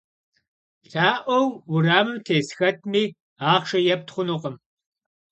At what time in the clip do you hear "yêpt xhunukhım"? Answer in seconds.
3.87-4.55